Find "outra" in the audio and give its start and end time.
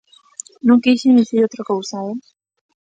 1.43-1.67